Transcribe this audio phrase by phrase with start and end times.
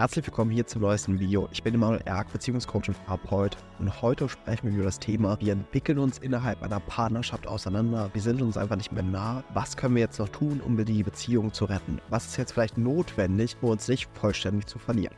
[0.00, 1.46] Herzlich willkommen hier zum neuesten Video.
[1.52, 5.52] Ich bin Emanuel Erk, Beziehungscoach und Therapeut und heute sprechen wir über das Thema, wir
[5.52, 9.44] entwickeln uns innerhalb einer Partnerschaft auseinander, wir sind uns einfach nicht mehr nah.
[9.52, 12.00] Was können wir jetzt noch tun, um die Beziehung zu retten?
[12.08, 15.14] Was ist jetzt vielleicht notwendig, um uns nicht vollständig zu verlieren?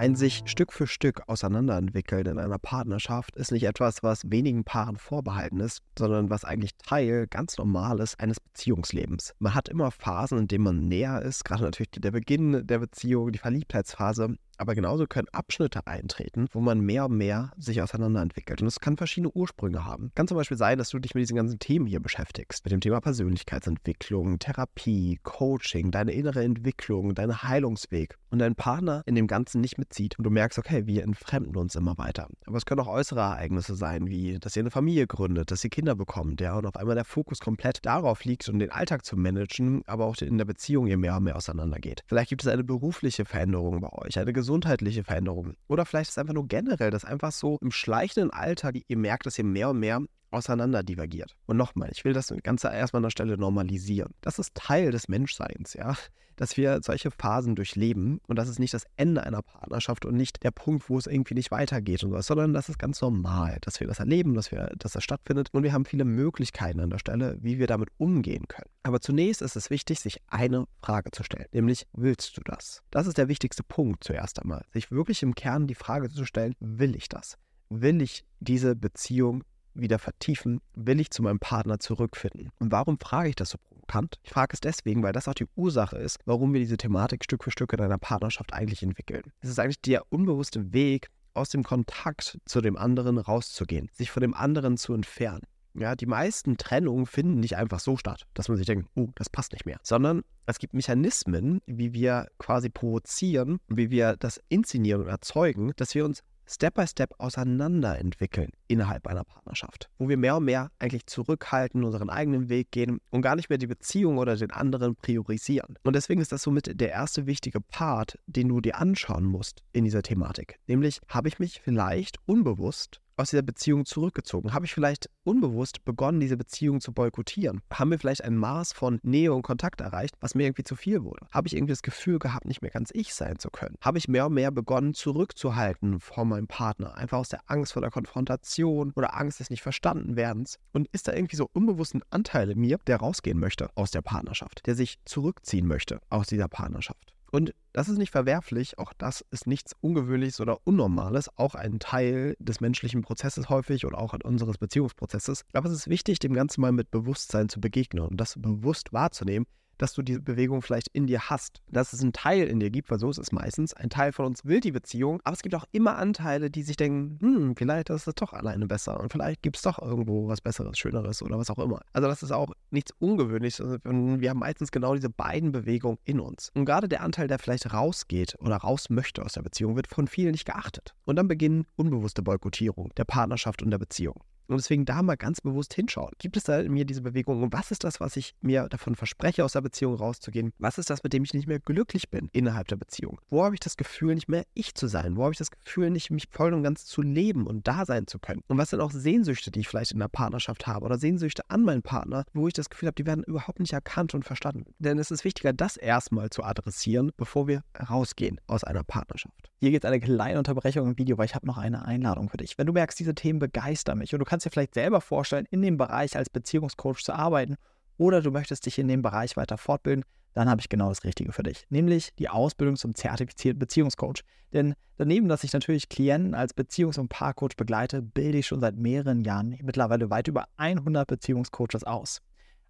[0.00, 4.96] Ein sich Stück für Stück auseinanderentwickeln in einer Partnerschaft ist nicht etwas, was wenigen Paaren
[4.96, 9.34] vorbehalten ist, sondern was eigentlich Teil ganz Normales eines Beziehungslebens.
[9.40, 13.30] Man hat immer Phasen, in denen man näher ist, gerade natürlich der Beginn der Beziehung,
[13.30, 18.60] die Verliebtheitsphase, aber genauso können Abschnitte eintreten, wo man mehr und mehr sich auseinanderentwickelt.
[18.60, 20.12] Und es kann verschiedene Ursprünge haben.
[20.14, 22.64] Kann zum Beispiel sein, dass du dich mit diesen ganzen Themen hier beschäftigst.
[22.64, 28.18] Mit dem Thema Persönlichkeitsentwicklung, Therapie, Coaching, deine innere Entwicklung, dein Heilungsweg.
[28.30, 30.16] Und dein Partner in dem Ganzen nicht mitzieht.
[30.16, 32.28] Und du merkst, okay, wir entfremden uns immer weiter.
[32.46, 35.70] Aber es können auch äußere Ereignisse sein, wie dass ihr eine Familie gründet, dass ihr
[35.70, 39.16] Kinder bekommt, ja, und auf einmal der Fokus komplett darauf liegt, um den Alltag zu
[39.16, 42.04] managen, aber auch in der Beziehung ihr mehr und mehr auseinandergeht.
[42.06, 45.54] Vielleicht gibt es eine berufliche Veränderung bei euch, eine gesundheitliche Veränderung.
[45.68, 49.26] Oder vielleicht ist es einfach nur generell, dass einfach so im schleichenden Alter ihr merkt,
[49.26, 51.36] dass ihr mehr und mehr auseinander divergiert.
[51.46, 54.14] Und nochmal, ich will das Ganze erstmal an der Stelle normalisieren.
[54.20, 55.96] Das ist Teil des Menschseins, ja,
[56.40, 60.42] dass wir solche Phasen durchleben und das ist nicht das Ende einer Partnerschaft und nicht
[60.42, 63.78] der Punkt, wo es irgendwie nicht weitergeht und so, sondern das ist ganz normal, dass
[63.78, 66.98] wir das erleben, dass, wir, dass das stattfindet und wir haben viele Möglichkeiten an der
[66.98, 68.70] Stelle, wie wir damit umgehen können.
[68.82, 72.82] Aber zunächst ist es wichtig, sich eine Frage zu stellen, nämlich willst du das?
[72.90, 76.54] Das ist der wichtigste Punkt zuerst einmal, sich wirklich im Kern die Frage zu stellen,
[76.58, 77.36] will ich das?
[77.68, 82.50] Will ich diese Beziehung wieder vertiefen, will ich zu meinem Partner zurückfinden.
[82.58, 84.18] Und warum frage ich das so provokant?
[84.22, 87.44] Ich frage es deswegen, weil das auch die Ursache ist, warum wir diese Thematik Stück
[87.44, 89.32] für Stück in einer Partnerschaft eigentlich entwickeln.
[89.40, 94.20] Es ist eigentlich der unbewusste Weg, aus dem Kontakt zu dem anderen rauszugehen, sich von
[94.20, 95.42] dem anderen zu entfernen.
[95.74, 99.30] Ja, die meisten Trennungen finden nicht einfach so statt, dass man sich denkt, oh, das
[99.30, 105.02] passt nicht mehr, sondern es gibt Mechanismen, wie wir quasi provozieren, wie wir das inszenieren
[105.02, 110.36] und erzeugen, dass wir uns Step by Step auseinanderentwickeln innerhalb einer Partnerschaft, wo wir mehr
[110.36, 114.36] und mehr eigentlich zurückhalten, unseren eigenen Weg gehen und gar nicht mehr die Beziehung oder
[114.36, 115.76] den anderen priorisieren.
[115.84, 119.84] Und deswegen ist das somit der erste wichtige Part, den du dir anschauen musst in
[119.84, 120.58] dieser Thematik.
[120.66, 124.52] Nämlich, habe ich mich vielleicht unbewusst aus dieser Beziehung zurückgezogen?
[124.52, 127.60] Habe ich vielleicht unbewusst begonnen, diese Beziehung zu boykottieren?
[127.72, 131.04] Haben wir vielleicht ein Maß von Nähe und Kontakt erreicht, was mir irgendwie zu viel
[131.04, 131.26] wurde?
[131.30, 133.76] Habe ich irgendwie das Gefühl gehabt, nicht mehr ganz ich sein zu können?
[133.80, 136.96] Habe ich mehr und mehr begonnen, zurückzuhalten vor meinem Partner?
[136.96, 140.58] Einfach aus der Angst vor der Konfrontation oder Angst des nicht verstanden werdens?
[140.72, 144.66] Und ist da irgendwie so unbewussten Anteil in mir, der rausgehen möchte aus der Partnerschaft,
[144.66, 147.14] der sich zurückziehen möchte aus dieser Partnerschaft?
[147.30, 152.36] Und das ist nicht verwerflich, auch das ist nichts Ungewöhnliches oder Unnormales, auch ein Teil
[152.40, 155.44] des menschlichen Prozesses häufig oder auch unseres Beziehungsprozesses.
[155.52, 159.46] Aber es ist wichtig, dem Ganzen mal mit Bewusstsein zu begegnen und das bewusst wahrzunehmen,
[159.80, 161.62] dass du diese Bewegung vielleicht in dir hast.
[161.68, 163.74] Dass es einen Teil in dir gibt, weil so ist es meistens.
[163.74, 166.76] Ein Teil von uns will die Beziehung, aber es gibt auch immer Anteile, die sich
[166.76, 170.40] denken, hm, vielleicht ist es doch alleine besser und vielleicht gibt es doch irgendwo was
[170.40, 171.80] Besseres, Schöneres oder was auch immer.
[171.92, 173.60] Also das ist auch nichts Ungewöhnliches.
[173.84, 176.50] Wir haben meistens genau diese beiden Bewegungen in uns.
[176.54, 180.06] Und gerade der Anteil, der vielleicht rausgeht oder raus möchte aus der Beziehung, wird von
[180.06, 180.94] vielen nicht geachtet.
[181.04, 184.22] Und dann beginnen unbewusste Boykottierung der Partnerschaft und der Beziehung.
[184.50, 186.12] Und deswegen da mal ganz bewusst hinschauen.
[186.18, 187.42] Gibt es da in mir diese Bewegung?
[187.42, 190.52] Und was ist das, was ich mir davon verspreche, aus der Beziehung rauszugehen?
[190.58, 193.20] Was ist das, mit dem ich nicht mehr glücklich bin innerhalb der Beziehung?
[193.28, 195.16] Wo habe ich das Gefühl, nicht mehr ich zu sein?
[195.16, 198.08] Wo habe ich das Gefühl, nicht mich voll und ganz zu leben und da sein
[198.08, 198.42] zu können?
[198.48, 201.62] Und was sind auch Sehnsüchte, die ich vielleicht in der Partnerschaft habe oder Sehnsüchte an
[201.62, 204.74] meinen Partner, wo ich das Gefühl habe, die werden überhaupt nicht erkannt und verstanden?
[204.80, 209.49] Denn es ist wichtiger, das erstmal zu adressieren, bevor wir rausgehen aus einer Partnerschaft.
[209.62, 212.56] Hier geht eine kleine Unterbrechung im Video, weil ich habe noch eine Einladung für dich.
[212.56, 215.60] Wenn du merkst, diese Themen begeistern mich und du kannst dir vielleicht selber vorstellen, in
[215.60, 217.56] dem Bereich als Beziehungscoach zu arbeiten
[217.98, 221.32] oder du möchtest dich in dem Bereich weiter fortbilden, dann habe ich genau das Richtige
[221.32, 224.22] für dich, nämlich die Ausbildung zum zertifizierten Beziehungscoach.
[224.54, 228.76] Denn daneben, dass ich natürlich Klienten als Beziehungs- und Paarcoach begleite, bilde ich schon seit
[228.76, 232.22] mehreren Jahren mittlerweile weit über 100 Beziehungscoaches aus.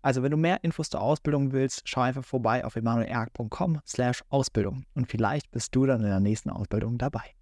[0.02, 4.84] Also wenn du mehr Infos zur Ausbildung willst, schau einfach vorbei auf emanuelerg.com slash Ausbildung
[4.94, 7.34] und vielleicht bist du dann in der nächsten Ausbildung dabei.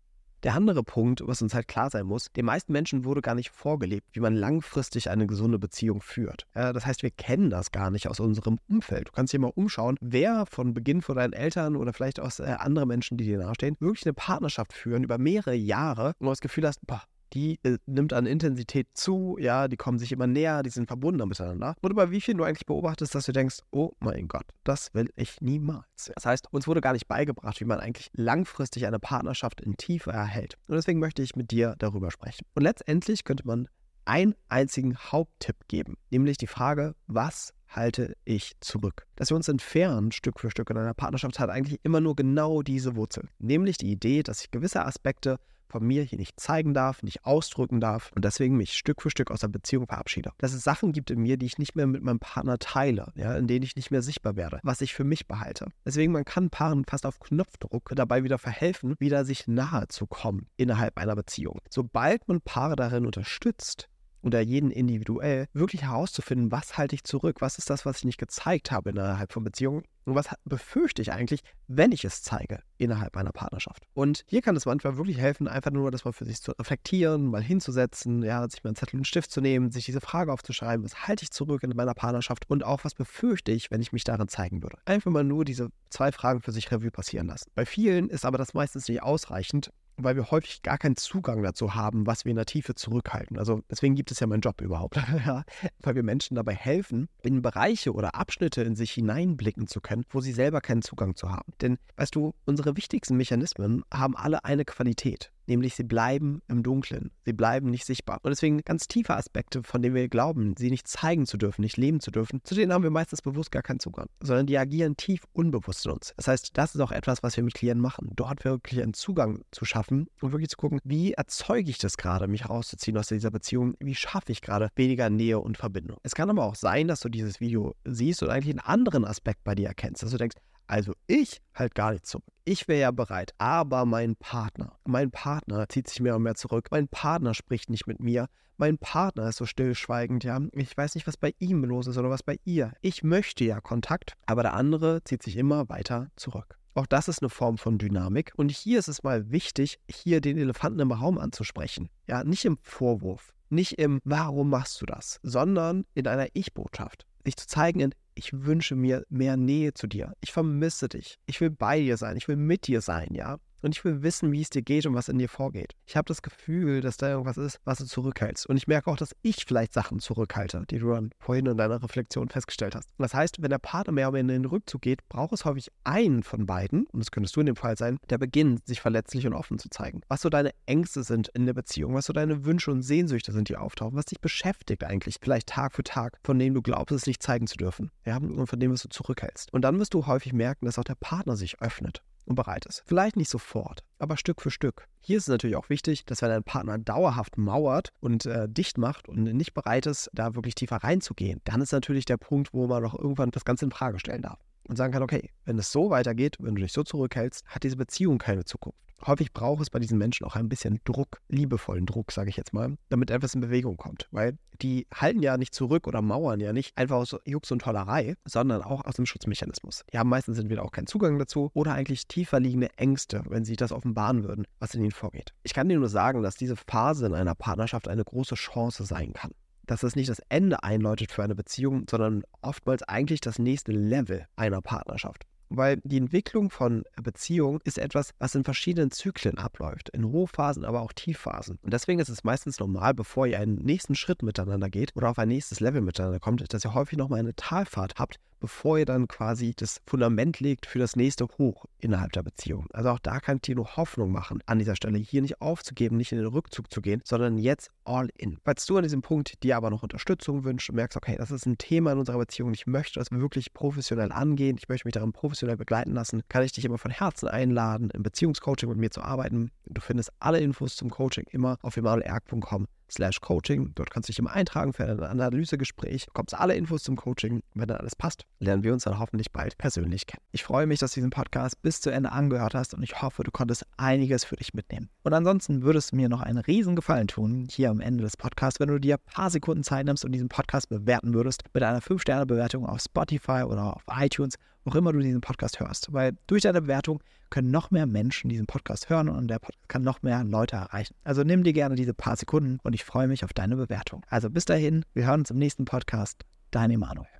[0.44, 3.50] Der andere Punkt, was uns halt klar sein muss, den meisten Menschen wurde gar nicht
[3.50, 6.46] vorgelebt, wie man langfristig eine gesunde Beziehung führt.
[6.55, 9.08] Das heißt, wir kennen das gar nicht aus unserem Umfeld.
[9.08, 12.44] Du kannst dir mal umschauen, wer von Beginn von deinen Eltern oder vielleicht aus äh,
[12.44, 16.40] anderen Menschen, die dir nahestehen, wirklich eine Partnerschaft führen über mehrere Jahre und du das
[16.40, 17.02] Gefühl hast, boah,
[17.32, 21.26] die äh, nimmt an Intensität zu, ja, die kommen sich immer näher, die sind verbunden
[21.28, 21.75] miteinander.
[21.80, 25.10] Und bei wie vielen du eigentlich beobachtest, dass du denkst, oh mein Gott, das will
[25.16, 26.10] ich niemals.
[26.14, 30.10] Das heißt, uns wurde gar nicht beigebracht, wie man eigentlich langfristig eine Partnerschaft in Tiefe
[30.10, 30.56] erhält.
[30.66, 32.46] Und deswegen möchte ich mit dir darüber sprechen.
[32.54, 33.69] Und letztendlich könnte man
[34.04, 39.06] einen einzigen Haupttipp geben, nämlich die Frage, was halte ich zurück.
[39.16, 42.62] Dass wir uns entfernen, Stück für Stück in einer Partnerschaft, hat eigentlich immer nur genau
[42.62, 43.28] diese Wurzel.
[43.38, 45.38] Nämlich die Idee, dass ich gewisse Aspekte
[45.69, 49.31] von mir hier nicht zeigen darf, nicht ausdrücken darf und deswegen mich Stück für Stück
[49.31, 50.32] aus der Beziehung verabschiede.
[50.38, 53.37] Dass es Sachen gibt in mir, die ich nicht mehr mit meinem Partner teile, ja,
[53.37, 55.67] in denen ich nicht mehr sichtbar werde, was ich für mich behalte.
[55.85, 60.49] Deswegen, man kann Paaren fast auf Knopfdruck dabei wieder verhelfen, wieder sich nahe zu kommen
[60.56, 61.61] innerhalb einer Beziehung.
[61.70, 63.88] Sobald man Paare darin unterstützt,
[64.23, 68.19] oder jeden individuell wirklich herauszufinden, was halte ich zurück, was ist das, was ich nicht
[68.19, 73.17] gezeigt habe innerhalb von Beziehungen und was befürchte ich eigentlich, wenn ich es zeige innerhalb
[73.17, 73.85] einer Partnerschaft.
[73.94, 77.26] Und hier kann es manchmal wirklich helfen, einfach nur das mal für sich zu reflektieren,
[77.26, 80.32] mal hinzusetzen, ja, sich mal einen Zettel und einen Stift zu nehmen, sich diese Frage
[80.32, 83.93] aufzuschreiben, was halte ich zurück in meiner Partnerschaft und auch was befürchte ich, wenn ich
[83.93, 84.79] mich darin zeigen würde.
[84.87, 87.50] Einfach mal nur diese zwei Fragen für sich Revue passieren lassen.
[87.55, 91.74] Bei vielen ist aber das meistens nicht ausreichend, weil wir häufig gar keinen Zugang dazu
[91.74, 93.38] haben, was wir in der Tiefe zurückhalten.
[93.38, 94.96] Also deswegen gibt es ja meinen Job überhaupt,
[95.26, 95.44] ja,
[95.80, 100.20] weil wir Menschen dabei helfen, in Bereiche oder Abschnitte in sich hineinblicken zu können, wo
[100.20, 101.52] sie selber keinen Zugang zu haben.
[101.60, 107.10] Denn weißt du, unsere wichtigsten Mechanismen haben alle eine Qualität nämlich sie bleiben im Dunkeln,
[107.24, 108.20] sie bleiben nicht sichtbar.
[108.22, 111.76] Und deswegen ganz tiefe Aspekte, von denen wir glauben, sie nicht zeigen zu dürfen, nicht
[111.76, 114.96] leben zu dürfen, zu denen haben wir meistens bewusst gar keinen Zugang, sondern die agieren
[114.96, 116.12] tief unbewusst in uns.
[116.16, 119.42] Das heißt, das ist auch etwas, was wir mit Klienten machen, dort wirklich einen Zugang
[119.50, 123.30] zu schaffen und wirklich zu gucken, wie erzeuge ich das gerade, mich rauszuziehen aus dieser
[123.30, 125.98] Beziehung, wie schaffe ich gerade weniger Nähe und Verbindung.
[126.02, 129.44] Es kann aber auch sein, dass du dieses Video siehst und eigentlich einen anderen Aspekt
[129.44, 130.36] bei dir erkennst, dass du denkst,
[130.68, 132.24] also ich halt gar nicht zurück.
[132.50, 136.68] Ich wäre ja bereit, aber mein Partner, mein Partner zieht sich mehr und mehr zurück.
[136.70, 138.30] Mein Partner spricht nicht mit mir.
[138.56, 140.40] Mein Partner ist so stillschweigend, ja.
[140.52, 142.72] Ich weiß nicht, was bei ihm los ist oder was bei ihr.
[142.80, 146.58] Ich möchte ja Kontakt, aber der andere zieht sich immer weiter zurück.
[146.72, 148.32] Auch das ist eine Form von Dynamik.
[148.36, 151.90] Und hier ist es mal wichtig, hier den Elefanten im Raum anzusprechen.
[152.06, 157.04] Ja, nicht im Vorwurf, nicht im Warum machst du das, sondern in einer Ich-Botschaft.
[157.26, 160.12] Sich zu zeigen in ich wünsche mir mehr Nähe zu dir.
[160.20, 161.19] Ich vermisse dich.
[161.26, 162.17] Ich will bei dir sein.
[162.17, 163.38] Ich will mit dir sein, ja.
[163.62, 165.75] Und ich will wissen, wie es dir geht und was in dir vorgeht.
[165.87, 168.46] Ich habe das Gefühl, dass da irgendwas ist, was du zurückhältst.
[168.46, 171.82] Und ich merke auch, dass ich vielleicht Sachen zurückhalte, die du dann vorhin in deiner
[171.82, 172.88] Reflexion festgestellt hast.
[172.96, 175.44] Und das heißt, wenn der Partner mehr oder weniger in den Rückzug geht, braucht es
[175.44, 178.81] häufig einen von beiden, und das könntest du in dem Fall sein, der beginnt, sich
[178.81, 180.02] verletzlich und offen zu zeigen.
[180.08, 183.49] Was so deine Ängste sind in der Beziehung, was so deine Wünsche und Sehnsüchte sind,
[183.49, 187.06] die auftauchen, was dich beschäftigt eigentlich, vielleicht Tag für Tag, von denen du glaubst, es
[187.06, 187.90] nicht zeigen zu dürfen.
[188.05, 189.52] Ja, und von dem, was du zurückhältst.
[189.52, 192.82] Und dann wirst du häufig merken, dass auch der Partner sich öffnet und bereit ist.
[192.86, 194.86] Vielleicht nicht sofort, aber Stück für Stück.
[195.00, 198.78] Hier ist es natürlich auch wichtig, dass wenn dein Partner dauerhaft mauert und äh, dicht
[198.78, 202.66] macht und nicht bereit ist, da wirklich tiefer reinzugehen, dann ist natürlich der Punkt, wo
[202.66, 204.38] man doch irgendwann das Ganze in Frage stellen darf
[204.69, 207.76] und sagen kann, okay, wenn es so weitergeht, wenn du dich so zurückhältst, hat diese
[207.76, 208.79] Beziehung keine Zukunft.
[209.06, 212.53] Häufig braucht es bei diesen Menschen auch ein bisschen Druck, liebevollen Druck, sage ich jetzt
[212.53, 214.09] mal, damit etwas in Bewegung kommt.
[214.11, 218.17] Weil die halten ja nicht zurück oder mauern ja nicht einfach aus Jux und Tollerei,
[218.25, 219.85] sondern auch aus dem Schutzmechanismus.
[219.93, 223.55] Die haben meistens entweder auch keinen Zugang dazu oder eigentlich tiefer liegende Ängste, wenn sie
[223.55, 225.32] das offenbaren würden, was in ihnen vorgeht.
[225.44, 229.12] Ich kann dir nur sagen, dass diese Phase in einer Partnerschaft eine große Chance sein
[229.12, 229.31] kann
[229.69, 234.26] dass es nicht das Ende einläutet für eine Beziehung, sondern oftmals eigentlich das nächste Level
[234.37, 235.25] einer Partnerschaft.
[235.50, 240.82] Weil die Entwicklung von Beziehungen ist etwas, was in verschiedenen Zyklen abläuft, in Hochphasen, aber
[240.82, 241.59] auch Tiefphasen.
[241.62, 245.19] Und deswegen ist es meistens normal, bevor ihr einen nächsten Schritt miteinander geht oder auf
[245.19, 249.08] ein nächstes Level miteinander kommt, dass ihr häufig nochmal eine Talfahrt habt, bevor ihr dann
[249.08, 252.67] quasi das Fundament legt für das nächste Hoch innerhalb der Beziehung.
[252.73, 255.96] Also auch da kann ich dir nur Hoffnung machen, an dieser Stelle hier nicht aufzugeben,
[255.96, 258.39] nicht in den Rückzug zu gehen, sondern jetzt all in.
[258.44, 261.46] Falls du an diesem Punkt dir aber noch Unterstützung wünschst und merkst, okay, das ist
[261.46, 265.12] ein Thema in unserer Beziehung, ich möchte das wirklich professionell angehen, ich möchte mich darin
[265.12, 269.03] professionell begleiten lassen, kann ich dich immer von Herzen einladen, im Beziehungscoaching mit mir zu
[269.03, 269.51] arbeiten.
[269.67, 273.72] Du findest alle Infos zum Coaching immer auf emanuelerg.com slash Coaching.
[273.74, 276.06] Dort kannst du dich immer eintragen für ein Analysegespräch.
[276.06, 277.42] Bekommst alle Infos zum Coaching.
[277.54, 280.22] Wenn dann alles passt, lernen wir uns dann hoffentlich bald persönlich kennen.
[280.32, 283.22] Ich freue mich, dass du diesen Podcast bis zu Ende angehört hast und ich hoffe,
[283.22, 284.90] du konntest einiges für dich mitnehmen.
[285.02, 288.60] Und ansonsten würdest du mir noch einen riesen Gefallen tun, hier am Ende des Podcasts,
[288.60, 291.80] wenn du dir ein paar Sekunden Zeit nimmst und diesen Podcast bewerten würdest mit einer
[291.80, 294.34] 5-Sterne-Bewertung auf Spotify oder auf iTunes,
[294.72, 295.93] wo immer du diesen Podcast hörst.
[295.93, 299.82] Weil durch deine Bewertung können noch mehr Menschen diesen Podcast hören und der Podcast kann
[299.82, 300.94] noch mehr Leute erreichen.
[301.05, 304.05] Also nimm dir gerne diese paar Sekunden und ich freue mich auf deine Bewertung.
[304.08, 306.25] Also bis dahin, wir hören uns im nächsten Podcast.
[306.51, 307.18] Dein Emanuel.